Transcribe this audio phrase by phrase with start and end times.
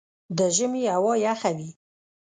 [0.37, 1.69] د ژمي هوا یخه وي